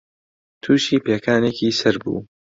[0.61, 2.21] تووشی پێکانێکی سەر بوو